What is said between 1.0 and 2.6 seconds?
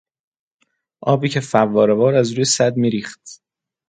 آبی که فوارهوار از روی